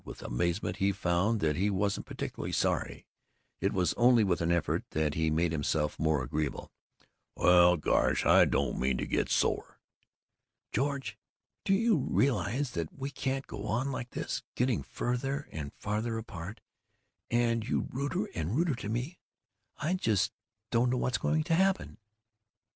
With 0.03 0.23
amazement 0.23 0.77
he 0.77 0.91
found 0.93 1.41
that 1.41 1.55
he 1.55 1.69
wasn't 1.69 2.07
particularly 2.07 2.53
sorry. 2.53 3.05
It 3.59 3.71
was 3.71 3.93
only 3.93 4.23
with 4.23 4.41
an 4.41 4.51
effort 4.51 4.83
that 4.93 5.13
he 5.13 5.29
made 5.29 5.51
himself 5.51 5.99
more 5.99 6.23
agreeable: 6.23 6.71
"Well, 7.35 7.77
gosh, 7.77 8.25
I 8.25 8.45
didn't 8.45 8.79
mean 8.79 8.97
to 8.97 9.05
get 9.05 9.29
sore." 9.29 9.79
"George, 10.71 11.19
do 11.63 11.75
you 11.75 11.97
realize 11.97 12.71
that 12.71 12.91
we 12.97 13.11
can't 13.11 13.45
go 13.45 13.67
on 13.67 13.91
like 13.91 14.09
this, 14.09 14.41
getting 14.55 14.81
farther 14.81 15.47
and 15.51 15.71
farther 15.71 16.17
apart, 16.17 16.61
and 17.29 17.67
you 17.69 17.81
ruder 17.91 18.25
and 18.33 18.55
ruder 18.55 18.73
to 18.73 18.89
me? 18.89 19.19
I 19.77 19.93
just 19.93 20.31
don't 20.71 20.89
know 20.89 20.97
what's 20.97 21.19
going 21.19 21.43
to 21.43 21.53
happen." 21.53 21.99